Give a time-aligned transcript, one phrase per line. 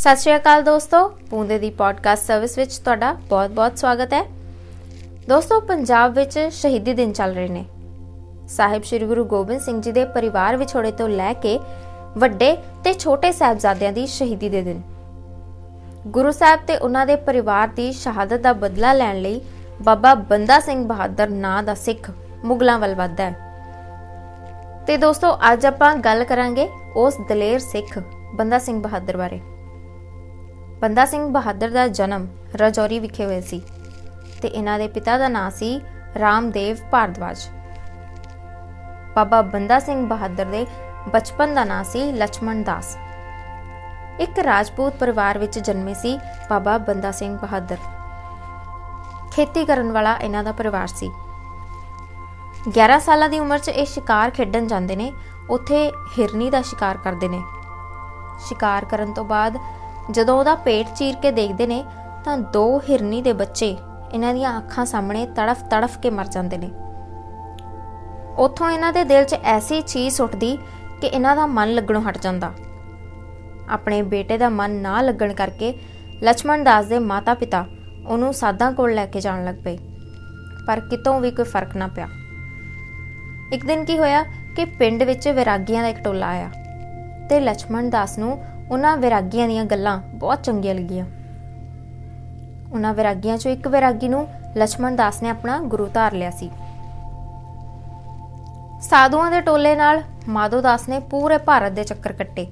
[0.00, 4.22] ਸਤਿ ਸ਼੍ਰੀ ਅਕਾਲ ਦੋਸਤੋ, ਪੂੰਦੇ ਦੀ podcast service ਵਿੱਚ ਤੁਹਾਡਾ ਬਹੁਤ-ਬਹੁਤ ਸਵਾਗਤ ਹੈ।
[5.28, 7.64] ਦੋਸਤੋ, ਪੰਜਾਬ ਵਿੱਚ ਸ਼ਹੀਦੀ ਦਿਨ ਚੱਲ ਰਹੇ ਨੇ।
[8.48, 11.60] ਸਾਹਿਬ ਸ੍ਰੀ ਗੁਰੂ ਗੋਬਿੰਦ ਸਿੰਘ ਜੀ ਦੇ ਪਰਿਵਾਰ ਵਿਛੋੜੇ ਤੋਂ ਲੈ ਕੇ
[12.18, 14.82] ਵੱਡੇ ਤੇ ਛੋਟੇ ਸਾਹਿਬਜ਼ਾਦਿਆਂ ਦੀ ਸ਼ਹੀਦੀ ਦੇ ਦਿਨ।
[16.06, 19.40] ਗੁਰੂ ਸਾਹਿਬ ਤੇ ਉਹਨਾਂ ਦੇ ਪਰਿਵਾਰ ਦੀ ਸ਼ਹਾਦਤ ਦਾ ਬਦਲਾ ਲੈਣ ਲਈ
[19.82, 22.10] ਬਾਬਾ ਬੰਦਾ ਸਿੰਘ ਬਹਾਦਰ ਨਾਂ ਦਾ ਸਿੱਖ
[22.44, 27.98] ਮੁਗਲਾਂ ਵੱਲ ਵੱਧਦਾ ਹੈ। ਤੇ ਦੋਸਤੋ, ਅੱਜ ਆਪਾਂ ਗੱਲ ਕਰਾਂਗੇ ਉਸ ਦਲੇਰ ਸਿੱਖ
[28.34, 29.40] ਬੰਦਾ ਸਿੰਘ ਬਹਾਦਰ ਬਾਰੇ।
[30.80, 32.26] ਬੰਦਾ ਸਿੰਘ ਬਹਾਦਰ ਦਾ ਜਨਮ
[32.56, 33.62] ਰਜੌਰੀ ਵਿਖੇ ਹੋਇਆ ਸੀ
[34.42, 35.80] ਤੇ ਇਹਨਾਂ ਦੇ ਪਿਤਾ ਦਾ ਨਾਂ ਸੀ
[36.18, 37.38] ਰਾਮਦੇਵ ਭਾਰਦਵਾਜ।
[39.16, 40.66] ਬਾਬਾ ਬੰਦਾ ਸਿੰਘ ਬਹਾਦਰ ਦੇ
[41.08, 42.96] ਬਚਪਨ ਦਾ ਨਾਂ ਸੀ ਲక్ష్మణ ਦਾਸ।
[44.20, 46.18] ਇੱਕ ਰਾਜਪੂਤ ਪਰਿਵਾਰ ਵਿੱਚ ਜਨਮੇ ਸੀ
[46.50, 47.76] ਬਾਬਾ ਬੰਦਾ ਸਿੰਘ ਬਹਾਦਰ।
[49.32, 51.10] ਖੇਤੀ ਕਰਨ ਵਾਲਾ ਇਹਨਾਂ ਦਾ ਪਰਿਵਾਰ ਸੀ।
[52.68, 55.12] 11 ਸਾਲਾਂ ਦੀ ਉਮਰ 'ਚ ਇਹ ਸ਼ਿਕਾਰ ਖੇਡਣ ਜਾਂਦੇ ਨੇ,
[55.50, 57.42] ਉੱਥੇ ਹਿਰਨੀ ਦਾ ਸ਼ਿਕਾਰ ਕਰਦੇ ਨੇ।
[58.48, 59.58] ਸ਼ਿਕਾਰ ਕਰਨ ਤੋਂ ਬਾਅਦ
[60.10, 61.84] ਜਦੋਂ ਉਹਦਾ ਪੇਟ ਚੀਰ ਕੇ ਦੇਖਦੇ ਨੇ,
[62.24, 63.76] ਤਾਂ ਦੋ ਹਿਰਨੀ ਦੇ ਬੱਚੇ
[64.14, 66.70] ਇਹਨਾਂ ਦੀਆਂ ਅੱਖਾਂ ਸਾਹਮਣੇ ਤੜਫ ਤੜਫ ਕੇ ਮਰ ਜਾਂਦੇ ਨੇ।
[68.38, 70.58] ਉੱਥੋਂ ਇਹਨਾਂ ਦੇ ਦਿਲ 'ਚ ਐਸੀ ਚੀਜ਼ ਉੱਠਦੀ
[71.00, 72.52] ਕਿ ਇਹਨਾਂ ਦਾ ਮਨ ਲੱਗਣੋਂ ਹਟ ਜਾਂਦਾ।
[73.70, 75.78] ਆਪਣੇ ਬੇਟੇ ਦਾ ਮਨ ਨਾ ਲੱਗਣ ਕਰਕੇ
[76.22, 77.66] ਲక్ష్మణ ਦਾਸ ਦੇ ਮਾਤਾ-ਪਿਤਾ
[78.08, 79.78] ਉਹਨੂੰ ਸਾਧਾਂ ਕੋਲ ਲੈ ਕੇ ਜਾਣ ਲੱਗ ਪਏ।
[80.66, 82.08] ਪਰ ਕਿਤੋਂ ਵੀ ਕੋਈ ਫ਼ਰਕ ਨਾ ਪਿਆ।
[83.52, 84.22] ਇੱਕ ਦਿਨ ਕੀ ਹੋਇਆ
[84.56, 86.50] ਕਿ ਪਿੰਡ ਵਿੱਚ ਵਿਰਾਗੀਆਂ ਦਾ ਇੱਕ ਟੋਲਾ ਆਇਆ
[87.30, 91.06] ਤੇ ਲక్ష్మణ ਦਾਸ ਨੂੰ ਉਹਨਾਂ ਵਿਰਾਗੀਆਂ ਦੀਆਂ ਗੱਲਾਂ ਬਹੁਤ ਚੰਗੀਆਂ ਲੱਗੀਆਂ।
[92.72, 96.50] ਉਹਨਾਂ ਵਿਰਾਗੀਆਂ ਚੋਂ ਇੱਕ ਵਿਰਾਗੀ ਨੂੰ ਲక్ష్మణ ਦਾਸ ਨੇ ਆਪਣਾ ਗੁਰੂ ਧਾਰ ਲਿਆ ਸੀ।
[98.82, 102.46] ਸਾਧੂਆਂ ਦੇ ਟੋਲੇ ਨਾਲ ਮਾਧੋ ਦਾਸ ਨੇ ਪੂਰੇ ਭਾਰਤ ਦੇ ਚੱਕਰ ਕੱਟੇ।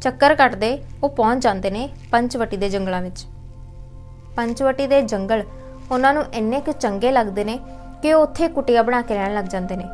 [0.00, 3.26] ਚੱਕਰ ਕੱਟਦੇ ਉਹ ਪਹੁੰਚ ਜਾਂਦੇ ਨੇ ਪੰਚਵਟੀ ਦੇ ਜੰਗਲਾਂ ਵਿੱਚ।
[4.36, 5.42] ਪੰਚਵਟੀ ਦੇ ਜੰਗਲ
[5.90, 7.58] ਉਹਨਾਂ ਨੂੰ ਇੰਨੇ ਕਿ ਚੰਗੇ ਲੱਗਦੇ ਨੇ
[8.02, 9.84] ਕਿ ਉਹ ਉੱਥੇ ਕੁਟਿਆ ਬਣਾ ਕੇ ਰਹਿਣ ਲੱਗ ਜਾਂਦੇ ਨੇ।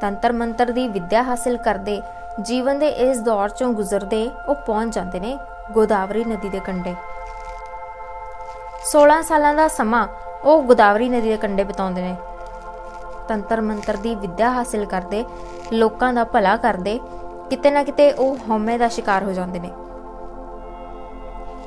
[0.00, 2.00] ਤੰਤਰ ਮੰਤਰ ਦੀ ਵਿੱਦਿਆ ਹਾਸਲ ਕਰਦੇ
[2.40, 5.38] ਜੀਵਨ ਦੇ ਇਸ ਦੌਰ ਚੋਂ ਗੁਜ਼ਰਦੇ ਉਹ ਪਹੁੰਚ ਜਾਂਦੇ ਨੇ
[5.72, 6.94] ਗੋਦਾਵਰੀ ਨਦੀ ਦੇ ਕੰਢੇ।
[8.84, 10.08] 16 ਸਾਲਾਂ ਦਾ ਸਮਾਂ
[10.44, 12.16] ਉਹ ਗੋਦਾਵਰੀ ਨਦੀ ਦੇ ਕੰਢੇ ਬਿਤਾਉਂਦੇ ਨੇ।
[13.28, 15.24] ਤੰਤਰ ਮੰਤਰ ਦੀ ਵਿੱਦਿਆ ਹਾਸਲ ਕਰਦੇ,
[15.72, 17.00] ਲੋਕਾਂ ਦਾ ਭਲਾ ਕਰਦੇ,
[17.50, 19.70] ਕਿਤੇ ਨਾ ਕਿਤੇ ਉਹ ਹਉਮੈ ਦਾ ਸ਼ਿਕਾਰ ਹੋ ਜਾਂਦੇ ਨੇ।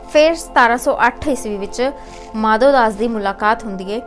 [0.10, 1.92] ਫਿਰ 1708 ਈਸਵੀ ਵਿੱਚ
[2.36, 4.02] ਮਾਧੋ ਦਾਸ ਦੀ ਮੁਲਾਕਾਤ ਹੁੰਦੀ ਹੈ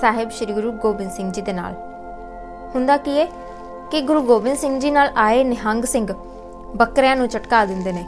[0.00, 1.74] ਸਾਹਿਬ ਸ੍ਰੀ ਗੁਰੂ ਗੋਬਿੰਦ ਸਿੰਘ ਜੀ ਦੇ ਨਾਲ।
[2.74, 3.28] ਹੁੰਦਾ ਕੀ ਹੈ
[3.90, 6.14] ਕਿ ਗੁਰੂ ਗੋਬਿੰਦ ਸਿੰਘ ਜੀ ਨਾਲ ਆਏ ਨਿਹੰਗ ਸਿੰਘ
[6.76, 8.04] ਬੱਕਰਿਆਂ ਨੂੰ ਝਟਕਾ ਦਿੰਦੇ ਨੇ,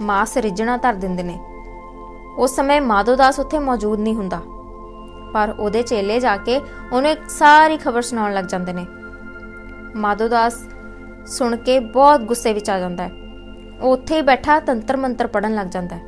[0.00, 1.38] ਮਾਸ ਰਿਜਣਾ ਧਰ ਦਿੰਦੇ ਨੇ।
[2.38, 4.40] ਉਸ ਸਮੇਂ ਮਾਧੋ ਦਾਸ ਉੱਥੇ ਮੌਜੂਦ ਨਹੀਂ ਹੁੰਦਾ।
[5.34, 6.60] ਪਰ ਉਹਦੇ ਚੇਲੇ ਜਾ ਕੇ
[6.92, 8.86] ਉਹਨੂੰ ਇੱਕ ਸਾਰੀ ਖਬਰ ਸੁਣਾਉਣ ਲੱਗ ਜਾਂਦੇ ਨੇ।
[9.96, 10.54] ਮਾਧੋ ਦਾਸ
[11.26, 13.10] ਸੁਣ ਕੇ ਬਹੁਤ ਗੁੱਸੇ ਵਿੱਚ ਆ ਜਾਂਦਾ ਹੈ।
[13.82, 16.02] ਉਹ ਉੱਥੇ ਹੀ ਬੈਠਾ ਤੰਤਰ ਮੰਤਰ ਪੜਨ ਲੱਗ ਜਾਂਦਾ ਹੈ।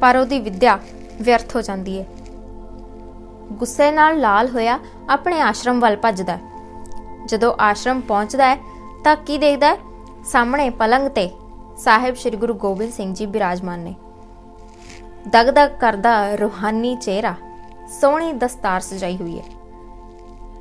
[0.00, 0.78] ਪਰ ਉਹਦੀ ਵਿੱਦਿਆ
[1.22, 2.06] ਵਿਅਰਥ ਹੋ ਜਾਂਦੀ ਹੈ।
[3.52, 6.51] ਗੁੱਸੇ ਨਾਲ ਲਾਲ ਹੋਇਆ ਆਪਣੇ ਆਸ਼ਰਮ ਵੱਲ ਭੱਜਦਾ ਹੈ।
[7.26, 8.56] ਜਦੋਂ ਆਸ਼ਰਮ ਪਹੁੰਚਦਾ ਹੈ,
[9.04, 9.78] ਤਾਂ ਕੀ ਦੇਖਦਾ ਹੈ?
[10.24, 11.30] ਸਾਹਮਣੇ ਪਲੰਗ ਤੇ
[11.76, 13.94] ਸਾਹਿਬ ਸ੍ਰੀ ਗੁਰੂ ਗੋਬਿੰਦ ਸਿੰਘ ਜੀ ਬਿਰਾਜਮਾਨ ਨੇ।
[15.28, 17.34] ਦਗਦਗ ਕਰਦਾ ਰੂਹਾਨੀ ਚਿਹਰਾ,
[18.00, 19.44] ਸੋਹਣੀ ਦਸਤਾਰ ਸਜਾਈ ਹੋਈ ਹੈ।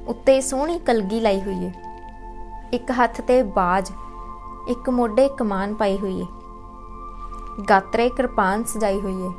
[0.07, 1.91] ਉੱਤੇ ਸੋਹਣੀ ਕਲਗੀ ਲਾਈ ਹੋਈ ਹੈ।
[2.73, 3.91] ਇੱਕ ਹੱਥ ਤੇ ਬਾਜ,
[4.67, 6.27] ਇੱਕ ਮੋਢੇ ਕਮਾਨ ਪਾਈ ਹੋਈ ਹੈ।
[7.69, 9.33] ਗਾਤਰੇ ਕਿਰਪਾਨ ਸਜਾਈ ਹੋਈ ਹੈ।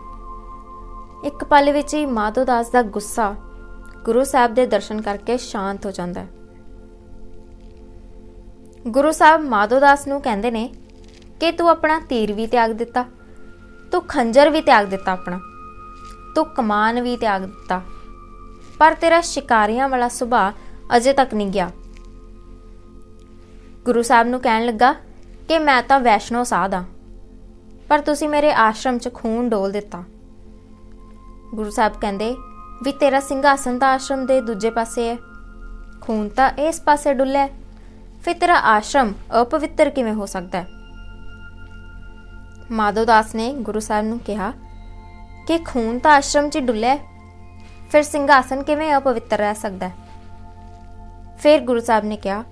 [1.24, 3.34] ਇੱਕ ਪਲ ਵਿੱਚ ਹੀ ਮਾਧੋ ਦਾਸ ਦਾ ਗੁੱਸਾ
[4.04, 6.28] ਗੁਰੂ ਸਾਹਿਬ ਦੇ ਦਰਸ਼ਨ ਕਰਕੇ ਸ਼ਾਂਤ ਹੋ ਜਾਂਦਾ ਹੈ।
[8.84, 10.68] ਗੁਰੂ ਸਾਹਿਬ ਮਾਧੋ ਦਾਸ ਨੂੰ ਕਹਿੰਦੇ ਨੇ
[11.40, 13.04] ਕਿ ਤੂੰ ਆਪਣਾ ਤੀਰ ਵੀ ਤਿਆਗ ਦਿੱਤਾ,
[13.92, 15.38] ਤੂੰ ਖੰਜਰ ਵੀ ਤਿਆਗ ਦਿੱਤਾ ਆਪਣਾ,
[16.34, 17.80] ਤੂੰ ਕਮਾਨ ਵੀ ਤਿਆਗ ਦਿੱਤਾ,
[18.78, 21.70] ਪਰ ਤੇਰਾ ਸ਼ਿਕਾਰੀਆਂ ਵਾਲਾ ਸੁਭਾਅ ਅਜੇ ਤੱਕ ਨਹੀਂ ਗਿਆ।
[23.84, 24.92] ਗੁਰੂ ਸਾਹਿਬ ਨੂੰ ਕਹਿਣ ਲੱਗਾ
[25.48, 26.84] ਕਿ ਮੈਂ ਤਾਂ ਵੈਸ਼ਨੋ ਸਾਧ ਆ
[27.88, 30.04] ਪਰ ਤੁਸੀਂ ਮੇਰੇ ਆਸ਼ਰਮ 'ਚ ਖੂਨ ਡੋਲ ਦਿੱਤਾ।
[31.54, 32.34] ਗੁਰੂ ਸਾਹਿਬ ਕਹਿੰਦੇ
[32.84, 35.16] ਵੀ ਤੇਰਾ ਸਿੰਘਾਸਨ ਤਾਂ ਆਸ਼ਰਮ ਦੇ ਦੂਜੇ ਪਾਸੇ ਹੈ,
[36.00, 37.48] ਖੂਨ ਤਾਂ ਇਸ ਪਾਸੇ ਡੁੱਲਿਆ
[38.24, 39.12] ਫਿਰ ਤੇਰਾ ਆਸ਼ਰਮ
[39.42, 40.66] ਅਪਵਿੱਤਰ ਕਿਵੇਂ ਹੋ ਸਕਦਾ ਹੈ?
[42.70, 44.52] ਮਾਧੋ ਦਾਸ ਨੇ ਗੁਰੂ ਸਾਹਿਬ ਨੂੰ ਕਿਹਾ,
[45.48, 46.98] ਕਿ ਖੂਨ ਤਾਂ ਆਸ਼ਰਮ 'ਚ ਡੁੱਲਿਆ
[47.92, 49.94] ਫਿਰ ਸਿੰਘਾਸਨ ਕਿਵੇਂ ਅਪਵਿੱਤਰ ਰਹਿ ਸਕਦਾ ਹੈ?
[51.38, 52.44] ਫਿਰ ਗੁਰੂ ਸਾਹਿਬ ਨੇ ਕਿਹਾ,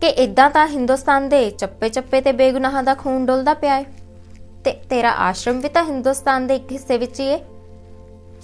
[0.00, 3.82] ਕਿ ਇਦਾਂ ਤਾਂ ਹਿੰਦੁਸਤਾਨ ਦੇ ਚੱਪੇ-ਚੱਪੇ ਤੇ ਬੇਗੁਨਾਹਾਂ ਦਾ ਖੂਨ ਡੁੱਲਦਾ ਪਿਆ ਹੈ
[4.64, 7.38] ਤੇ ਤੇਰਾ ਆਸ਼ਰਮ ਵੀ ਤਾਂ ਹਿੰਦੁਸਤਾਨ ਦੇ ਇੱਕ ਹਿੱਸੇ ਵਿੱਚ ਹੀ ਹੈ।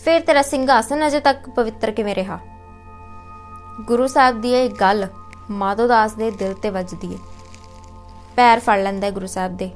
[0.04, 2.38] ਫਿਰ ਤੇਰਾ ਸਿੰਘਾਸਨ ਅਜੇ ਤੱਕ ਪਵਿੱਤਰ ਕਿਵੇਂ ਰਿਹਾ?
[3.86, 5.06] ਗੁਰੂ ਸਾਹਿਬ ਦੀ ਇਹ ਗੱਲ
[5.50, 7.18] ਮਾਧੋ ਦਾਸ ਦੇ ਦਿਲ ਤੇ ਵੱਜਦੀ ਹੈ
[8.36, 9.70] ਪੈਰ ਫੜ ਲੈਂਦਾ ਗੁਰੂ ਸਾਹਿਬ ਦੇ।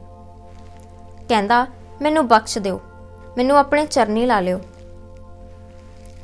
[1.29, 1.67] ਕਹਿੰਦਾ,
[2.03, 2.81] ਮੈਨੂੰ ਬਖਸ਼ ਦਿਓ।
[3.37, 4.61] ਮੈਨੂੰ ਆਪਣੇ ਚਰਨੀ ਲਾ ਲਿਓ।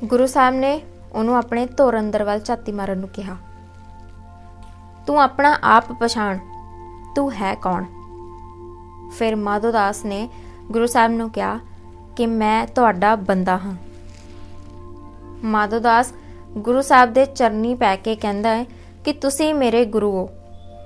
[0.04, 0.82] ਗੁਰੂ ਸਾਹਿਬ ਨੇ
[1.12, 3.36] ਉਹਨੂੰ ਆਪਣੇ ਧੋਰ ਅੰਦਰ ਵੱਲ ਝਾਤੀ ਮਾਰਨ ਨੂੰ ਕਿਹਾ।
[5.06, 6.38] ਤੂੰ ਆਪਣਾ ਆਪ ਪਛਾਣ।
[7.16, 7.84] ਤੂੰ ਹੈ ਕੌਣ?
[9.10, 10.28] ਫਿਰ ਮਾਧੋ ਦਾਸ ਨੇ
[10.70, 11.58] ਗੁਰੂ ਸਾਹਿਬ ਨੂੰ ਕਿਹਾ
[12.16, 13.74] ਕਿ ਮੈਂ ਤੁਹਾਡਾ ਬੰਦਾ ਹਾਂ।
[15.44, 16.12] ਮਾਧੋ ਦਾਸ
[16.50, 18.64] ਗੁਰੂ ਸਾਹਿਬ ਦੇ ਚਰਨੀ ਪੈ ਕੇ ਕਹਿੰਦਾ ਹੈ
[19.04, 20.30] ਕਿ ਤੁਸੀਂ ਮੇਰੇ ਗੁਰੂ ਹੋ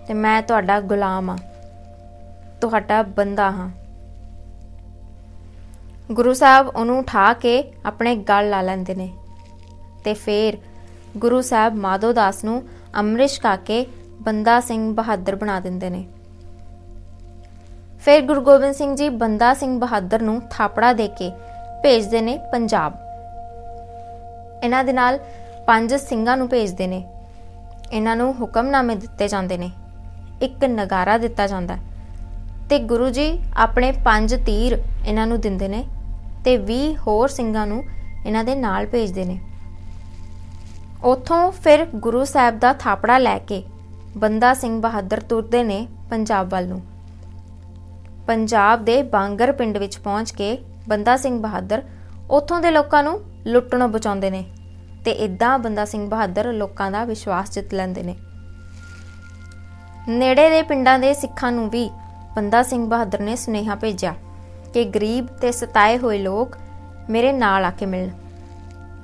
[0.06, 1.36] ਤੇ ਮੈਂ ਤੁਹਾਡਾ ਗੁਲਾਮ ਆ
[2.60, 3.70] ਤੁਹਾਡਾ ਬੰਦਾ ਹਾਂ।
[6.12, 9.12] ਗੁਰੂ ਸਾਹਿਬ ਉਹਨੂੰ ਉਠਾ ਕੇ ਆਪਣੇ ਗਲ ਲਾ ਲੈਂਦੇ ਨੇ
[10.04, 10.58] ਤੇ ਫੇਰ
[11.16, 12.62] ਗੁਰੂ ਸਾਹਿਬ ਮਾਧੋ ਦਾਸ ਨੂੰ
[12.94, 13.86] ਅੰਮ੍ਰਿਤ ਕਾ ਕੇ
[14.22, 16.06] ਬੰਦਾ ਸਿੰਘ ਬਹਾਦਰ ਬਣਾ ਦਿੰਦੇ ਨੇ।
[18.00, 21.30] ਫਿਰ ਗੁਰੂ ਗੋਬਿੰਦ ਸਿੰਘ ਜੀ ਬੰਦਾ ਸਿੰਘ ਬਹਾਦਰ ਨੂੰ ਥਾਪੜਾ ਦੇ ਕੇ
[21.82, 22.96] ਭੇਜਦੇ ਨੇ ਪੰਜਾਬ।
[24.64, 25.18] ਇਹਨਾਂ ਦੇ ਨਾਲ
[25.66, 27.04] ਪੰਜ ਸਿੰਘਾਂ ਨੂੰ ਭੇਜਦੇ ਨੇ।
[27.92, 29.70] ਇਹਨਾਂ ਨੂੰ ਹੁਕਮਨਾਮੇ ਦਿੱਤੇ ਜਾਂਦੇ ਨੇ।
[30.42, 31.76] ਇੱਕ ਨਗਾਰਾ ਦਿੱਤਾ ਜਾਂਦਾ
[32.70, 35.84] ਤੇ ਗੁਰੂ ਜੀ ਆਪਣੇ ਪੰਜ ਤੀਰ ਇਹਨਾਂ ਨੂੰ ਦਿੰਦੇ ਨੇ
[36.44, 37.82] ਤੇ 20 ਹੋਰ ਸਿੰਘਾਂ ਨੂੰ
[38.26, 39.38] ਇਹਨਾਂ ਦੇ ਨਾਲ ਭੇਜਦੇ ਨੇ।
[41.04, 43.62] ਉਥੋਂ ਫਿਰ ਗੁਰੂ ਸਾਹਿਬ ਦਾ ਥਾਪੜਾ ਲੈ ਕੇ
[44.16, 46.80] ਬੰਦਾ ਸਿੰਘ ਬਹਾਦਰ ਤੁਰਦੇ ਨੇ ਪੰਜਾਬ ਵੱਲ ਨੂੰ।
[48.26, 50.56] ਪੰਜਾਬ ਦੇ ਬਾਂਗਰ ਪਿੰਡ ਵਿੱਚ ਪਹੁੰਚ ਕੇ
[50.88, 51.82] ਬੰਦਾ ਸਿੰਘ ਬਹਾਦਰ
[52.30, 54.44] ਉੱਥੋਂ ਦੇ ਲੋਕਾਂ ਨੂੰ ਲੁੱਟਣੋਂ ਬਚਾਉਂਦੇ ਨੇ।
[55.04, 58.16] ਤੇ ਇਦਾਂ ਬੰਦਾ ਸਿੰਘ ਬਹਾਦਰ ਲੋਕਾਂ ਦਾ ਵਿਸ਼ਵਾਸ ਜਿੱਤ ਲੈਂਦੇ ਨੇ।
[60.08, 61.88] ਨੇੜੇ ਦੇ ਪਿੰਡਾਂ ਦੇ ਸਿੱਖਾਂ ਨੂੰ ਵੀ
[62.36, 64.14] ਬੰਦਾ ਸਿੰਘ ਬਹਾਦਰ ਨੇ ਸੁਨੇਹਾ ਭੇਜਿਆ
[64.74, 66.56] ਕਿ ਗਰੀਬ ਤੇ ਸਤਾਏ ਹੋਏ ਲੋਕ
[67.10, 68.08] ਮੇਰੇ ਨਾਲ ਆ ਕੇ ਮਿਲਣ,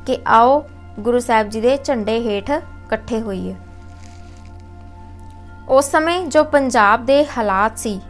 [0.07, 0.63] ਕਿ ਆਓ
[1.01, 3.55] ਗੁਰੂ ਸਾਹਿਬ ਜੀ ਦੇ ਝੰਡੇ ਹੇਠ ਇਕੱਠੇ ਹੋਈਏ।
[5.69, 8.01] ਉਸ ਸਮੇਂ ਜੋ ਪੰਜਾਬ ਦੇ ਹਾਲਾਤ ਸੀ,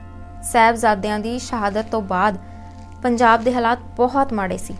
[0.43, 2.39] ਸਹਿਬਜ਼ਾਦਿਆਂ ਦੀ ਸ਼ਹਾਦਤ ਤੋਂ ਬਾਅਦ
[3.03, 4.75] ਪੰਜਾਬ ਦੇ ਹਾਲਾਤ ਬਹੁਤ ਮਾੜੇ ਸੀ।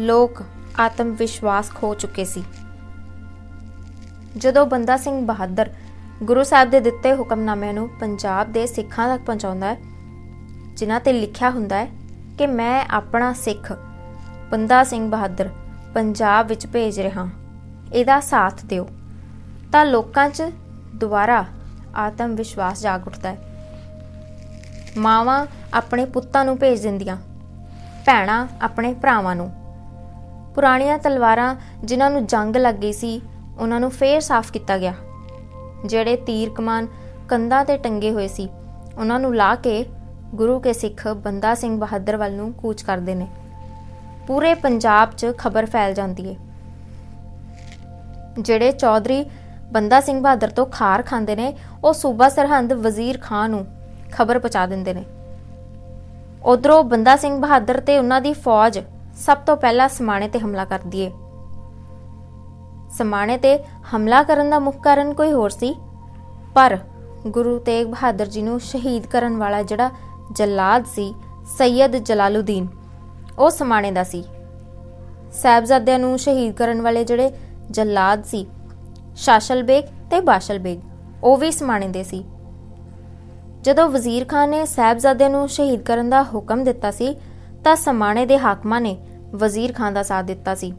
[0.00, 0.42] ਲੋਕ
[0.80, 2.42] ਆਤਮ ਵਿਸ਼ਵਾਸ ਖੋ ਚੁੱਕੇ ਸੀ।
[4.36, 5.70] ਜਦੋਂ ਬੰਦਾ ਸਿੰਘ ਬਹਾਦਰ
[6.22, 9.76] ਗੁਰੂ ਸਾਹਿਬ ਦੇ ਦਿੱਤੇ ਹੁਕਮਨਾਮਿਆਂ ਨੂੰ ਪੰਜਾਬ ਦੇ ਸਿੱਖਾਂ ਤੱਕ ਪਹੁੰਚਾਉਂਦਾ ਹੈ,
[10.76, 11.88] ਜਿਨ੍ਹਾਂ ਤੇ ਲਿਖਿਆ ਹੁੰਦਾ ਹੈ
[12.38, 13.72] ਕਿ ਮੈਂ ਆਪਣਾ ਸਿੱਖ
[14.50, 15.48] ਬੰਦਾ ਸਿੰਘ ਬਹਾਦਰ
[15.94, 17.28] ਪੰਜਾਬ ਵਿੱਚ ਭੇਜ ਰਿਹਾ
[17.92, 18.88] ਇਹਦਾ ਸਾਥ ਦਿਓ।
[19.72, 20.50] ਤਾਂ ਲੋਕਾਂ 'ਚ
[20.94, 21.44] ਦੁਬਾਰਾ
[21.96, 23.38] ਆਤਮ ਵਿਸ਼ਵਾਸ ਜਾਗ ਉੱਠਦਾ ਹੈ।
[24.98, 27.16] ਮਾਵਾਂ ਆਪਣੇ ਪੁੱਤਾਂ ਨੂੰ ਭੇਜ ਦਿੰਦੀਆਂ,
[28.06, 29.50] ਭੈਣਾਂ ਆਪਣੇ ਭਰਾਵਾਂ ਨੂੰ।
[30.54, 31.54] ਪੁਰਾਣੀਆਂ ਤਲਵਾਰਾਂ
[31.84, 33.20] ਜਿਨ੍ਹਾਂ ਨੂੰ ਜੰਗ ਲੱਗ ਗਈ ਸੀ,
[33.58, 34.94] ਉਹਨਾਂ ਨੂੰ ਫੇਰ ਸਾਫ਼ ਕੀਤਾ ਗਿਆ।
[35.86, 36.86] ਜਿਹੜੇ ਤੀਰ ਕਮਾਨ
[37.28, 38.48] ਕੰਧਾਂ ਤੇ ਟੰਗੇ ਹੋਏ ਸੀ,
[38.98, 39.84] ਉਹਨਾਂ ਨੂੰ ਲਾ ਕੇ
[40.34, 43.28] ਗੁਰੂ ਕੇ ਸਿੱਖ ਬੰਦਾ ਸਿੰਘ ਬਹਾਦਰ ਵੱਲ ਨੂੰ ਕੂਚ ਕਰਦੇ ਨੇ।
[44.26, 46.36] ਪੂਰੇ ਪੰਜਾਬ 'ਚ ਖਬਰ ਫੈਲ ਜਾਂਦੀ ਏ।
[48.38, 49.24] ਜਿਹੜੇ ਚੌਧਰੀ
[49.72, 51.52] ਬੰਦਾ ਸਿੰਘ ਬਹਾਦਰ ਤੋਂ ਖਾਰ ਖਾਂਦੇ ਨੇ,
[51.84, 53.66] ਉਹ ਸੂਬਾ ਸਰਹੰਦ ਵਜ਼ੀਰ ਖਾਨ ਨੂੰ
[54.12, 55.04] ਖਬਰ ਪਹੁੰਚਾ ਦਿੰਦੇ ਨੇ।
[56.44, 58.78] ਉਧਰੋਂ ਬੰਦਾ ਸਿੰਘ ਬਹਾਦਰ ਤੇ ਉਹਨਾਂ ਦੀ ਫੌਜ
[59.16, 61.10] ਸਭ ਤੋਂ ਪਹਿਲਾਂ ਸਮਾਣੇ ਤੇ ਹਮਲਾ ਕਰਦੀ ਏ
[62.90, 63.58] ਸਮਾਣੇ ਤੇ
[63.96, 65.74] ਹਮਲਾ ਕਰਨ ਦਾ ਮੁੱਖ ਕਾਰਨ ਕੋਈ ਹੋਰ ਸੀ?
[66.54, 66.78] ਪਰ
[67.26, 69.90] ਗੁਰੂ ਤੇਗ ਬਹਾਦਰ ਜੀ ਨੂੰ ਸ਼ਹੀਦ ਕਰਨ ਵਾਲਾ ਜਿਹੜਾ
[70.32, 71.14] ਜਲਾਦ ਸੀ,
[71.58, 72.66] ਸੈਯਦ ਜਲਾਲਉਦੀਨ
[73.38, 74.24] ਉਹ ਸਮਾਣੇ ਦਾ ਸੀ।
[75.32, 77.30] ਸਹਿਬਜ਼ਾਦਿਆਂ ਨੂੰ ਸ਼ਹੀਦ ਕਰਨ ਵਾਲੇ ਜਿਹੜੇ
[77.70, 78.46] ਜਲਾਦ ਸੀ
[79.16, 80.80] ਸ਼ਾਸ਼ਲ ਬੇਗ ਤੇ ਬਾਸ਼ਲ ਬੇਗ
[81.24, 82.24] ਉਹ ਵੀ ਸਮਾਣੇ ਦੇ ਸੀ।
[83.62, 87.16] ਜਦੋਂ ਵਜ਼ੀਰ ਖਾਨ ਨੇ ਸਹਿਬਜ਼ਾਦਿਆਂ ਨੂੰ ਸ਼ਹੀਦ ਕਰਨ ਦਾ ਹੁਕਮ ਦਿੱਤਾ ਸੀ
[87.64, 90.74] ਤਾਂ ਸਮਾਣੇ ਦੇ ਹਾਕਮਾਂ ਨੇ ਵਜ਼ੀਰ ਖਾਨ ਦਾ ਸਾਥ ਦਿੱਤਾ ਸੀ।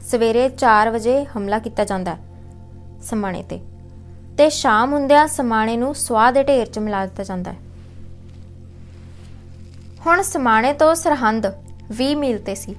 [0.00, 2.18] ਸਵੇਰੇ 4 ਵਜੇ ਹਮਲਾ ਕੀਤਾ ਜਾਂਦਾ ਹੈ
[3.02, 3.60] ਸਮਾਣੇ ਤੇ।
[4.38, 7.56] ਤੇ ਸ਼ਾਮ ਹੁੰਦਿਆਂ ਸਮਾਣੇ ਨੂੰ ਸਵਾਹ ਦੇ ਢੇਰ 'ਚ ਮਿਲਾ ਦਿੱਤਾ ਜਾਂਦਾ ਹੈ।
[10.06, 11.46] ਹੁਣ ਸਮਾਣੇ ਤੋਂ ਸਰਹੰਦ
[11.90, 12.76] 20 ਮੀਲ ਤੇ ਸੀ।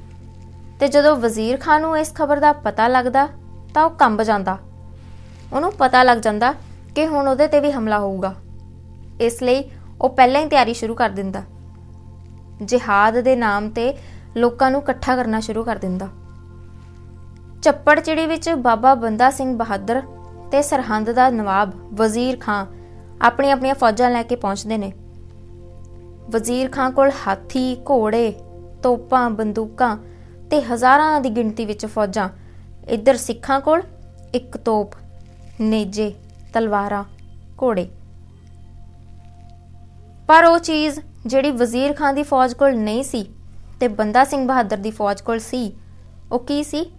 [0.80, 3.28] ਤੇ ਜਦੋਂ ਵਜ਼ੀਰ ਖਾਨ ਨੂੰ ਇਸ ਖਬਰ ਦਾ ਪਤਾ ਲੱਗਦਾ,
[3.74, 4.58] ਤਾਂ ਉਹ ਕੰਬ ਜਾਂਦਾ।
[5.54, 6.54] ਉਹਨੂੰ ਪਤਾ ਲੱਗ ਜਾਂਦਾ
[6.96, 8.36] ਕਿ ਹੁਣ ਉਹਦੇ ਤੇ ਵੀ ਹਮਲਾ ਹੋਊਗਾ।
[9.22, 9.64] ਇਸ ਲਈ
[10.02, 11.44] ਉਹ ਪਹਿਲਾਂ ਹੀ ਤਿਆਰੀ ਸ਼ੁਰੂ ਕਰ ਦਿੰਦਾ।
[12.62, 13.98] ਜਿਹਾਦ ਦੇ ਨਾਮ ਤੇ
[14.38, 16.08] ਲੋਕਾਂ ਨੂੰ ਇਕੱਠਾ ਕਰਨਾ ਸ਼ੁਰੂ ਕਰ ਦਿੰਦਾ।
[17.62, 20.02] ਚੱਪੜ ਚਿੜੀ ਵਿੱਚ ਬਾਬਾ ਬੰਦਾ ਸਿੰਘ ਬਹਾਦਰ
[20.52, 22.66] ਤੇ ਸਰਹੰਦ ਦਾ ਨਵਾਬ ਵਜ਼ੀਰ ਖਾਂ
[23.22, 24.94] ਆਪਣੀ ਆਪਣੀਆਂ ਫੌਜਾਂ ਲੈ ਕੇ ਪਹੁੰਚਦੇ ਨੇ।
[26.30, 28.34] ਵਜ਼ੀਰ ਖਾਂ ਕੋਲ ਹਾਥੀ, ਘੋੜੇ,
[28.84, 29.98] ਤੋਪਾਂ, ਬੰਦੂਕਾਂ
[30.50, 32.30] ਤੇ ਹਜ਼ਾਰਾਂ ਦੀ ਗਿਣਤੀ ਵਿੱਚ ਫੌਜਾਂ।
[32.88, 33.82] ਇੱਧਰ ਸਿੱਖਾਂ ਕੋਲ
[34.36, 34.92] ਇੱਕ ਤੋਪ,
[35.62, 36.14] ਨੇਜੇ,
[36.54, 37.04] ਤਲਵਾਰਾਂ,
[37.62, 37.90] ਘੋੜੇ।
[40.28, 43.26] ਪਰ ਉਹ ਚੀਜ਼ ਜਿਹੜੀ ਵਜ਼ੀਰ ਖਾਨ ਦੀ ਫੌਜ ਕੋਲ ਨਹੀਂ ਸੀ
[43.80, 45.78] ਤੇ ਬੰਦਾ ਸਿੰਘ ਬਹਾਦਰ ਦੀ ਫੌਜ ਕੋਲ ਸੀ,
[46.32, 46.92] ਉਹ ਕੀ ਸੀ?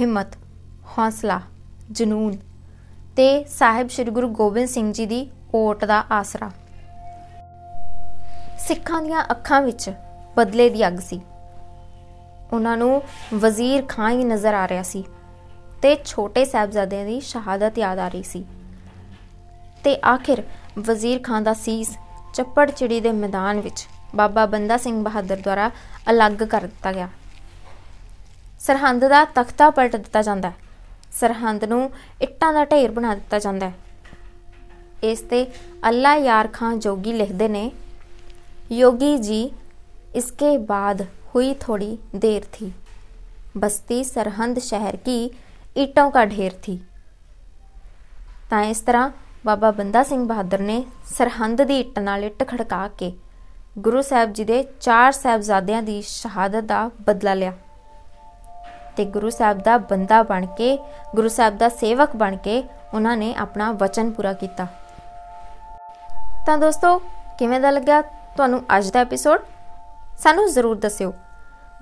[0.00, 0.36] ਹਿੰਮਤ,
[0.98, 1.40] ਹੌਸਲਾ,
[1.90, 2.36] ਜਨੂਨ
[3.16, 6.50] ਤੇ ਸਾਹਿਬ ਸ੍ਰੀ ਗੁਰੂ ਗੋਬਿੰਦ ਸਿੰਘ ਜੀ ਦੀ ਓਟ ਦਾ ਆਸਰਾ।
[8.58, 9.90] ਸਿੱਖਾਂ ਦੀਆਂ ਅੱਖਾਂ ਵਿੱਚ
[10.36, 11.20] ਬਦਲੇ ਦੀ ਅੱਗ ਸੀ।
[12.52, 13.02] ਉਹਨਾਂ ਨੂੰ
[13.34, 15.04] ਵਜ਼ੀਰ ਖਾਨ ਹੀ ਨਜ਼ਰ ਆ ਰਿਹਾ ਸੀ
[15.82, 18.44] ਤੇ ਛੋਟੇ ਸਾਹਿਬਜ਼ਾਦਿਆਂ ਦੀ ਸ਼ਹਾਦਤ ਯਾਦ ਆ ਰਹੀ ਸੀ।
[19.84, 20.42] ਤੇ ਆਖਿਰ
[20.78, 21.98] ਵਜ਼ੀਰ ਖਾਨ ਦਾ ਸੀਸ
[22.37, 25.69] ਚੱਪੜ ਚਿੜੀ ਦੇ ਮੈਦਾਨ ਵਿੱਚ ਬਾਬਾ ਬੰਦਾ ਸਿੰਘ ਬਹਾਦਰ ਦੁਆਰਾ
[26.09, 27.09] ਅਲੱਗ ਕਰ ਦਿੱਤਾ ਗਿਆ
[28.61, 30.55] ਸਰਹੰਦ ਦਾ ਤਖਤਾ ਪਲਟ ਦਿੱਤਾ ਜਾਂਦਾ ਹੈ
[31.11, 31.89] ਸਰਹੰਦ ਨੂੰ
[32.21, 33.73] ਇੱਟਾਂ ਦਾ ਢੇਰ ਬਣਾ ਦਿੱਤਾ ਜਾਂਦਾ ਹੈ
[35.03, 35.45] ਇਸ ਤੇ
[35.87, 37.69] ਅੱਲਾ ਯਾਰ ਖਾਨ ਜੋਗੀ ਲਿਖਦੇ ਨੇ
[38.71, 39.41] योगी जी
[40.15, 41.01] इसके बाद
[41.33, 42.73] हुई थोड़ी देर थी
[43.57, 45.19] बस्ती सरहंद शहर की
[45.77, 46.79] ईटों का ढेर थी
[48.49, 49.09] ਤਾਂ ਇਸ ਤਰ੍ਹਾਂ
[49.46, 53.12] ਬਾਬਾ ਬੰਦਾ ਸਿੰਘ ਬਹਾਦਰ ਨੇ ਸਰਹੰਦ ਦੀ ਇੱਟ ਨਾਲ ਇੱਟ ਖੜਕਾ ਕੇ
[53.78, 57.52] ਗੁਰੂ ਸਾਹਿਬ ਜੀ ਦੇ ਚਾਰ ਸਾਹਿਬਜ਼ਾਦਿਆਂ ਦੀ ਸ਼ਹਾਦਤ ਦਾ ਬਦਲਾ ਲਿਆ
[58.96, 60.78] ਤੇ ਗੁਰੂ ਸਾਹਿਬ ਦਾ ਬੰਦਾ ਬਣ ਕੇ,
[61.14, 62.64] ਗੁਰੂ ਸਾਹਿਬ ਦਾ ਸੇਵਕ ਬਣ ਕੇ
[62.94, 64.66] ਉਹਨਾਂ ਨੇ ਆਪਣਾ ਵਚਨ ਪੂਰਾ ਕੀਤਾ।
[66.46, 67.02] ਤਾਂ ਦੋਸਤੋ,
[67.38, 69.40] ਕਿਵੇਂ ਦਾ ਲੱਗਿਆ ਤੁਹਾਨੂੰ ਅੱਜ ਦਾ ਐਪੀਸੋਡ
[70.18, 71.14] ਸਾਨੂੰ ਜ਼ਰੂਰ ਦੱਸਿਓ।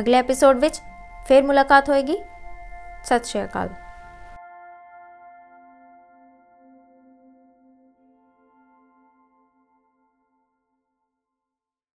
[0.00, 0.80] ਅਗਲੇ ਐਪੀਸੋਡ ਵਿੱਚ
[1.26, 2.22] ਫੇਰ ਮੁਲਾਕਾਤ ਹੋਏਗੀ।
[3.04, 3.68] ਸਤਿ ਸ਼੍ਰੀ ਅਕਾਲ।